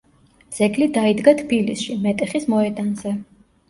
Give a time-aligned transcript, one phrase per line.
[0.59, 3.19] ძეგლი დაიდგა თბილისში, მეტეხის მოედანზე.